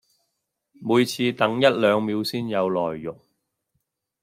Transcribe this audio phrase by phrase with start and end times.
[0.81, 3.19] 每次等一兩秒先有內容